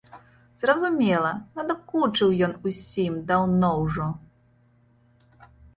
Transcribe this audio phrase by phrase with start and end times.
[0.61, 4.13] Зразумела, надакучыў ён усім даўно ўжо.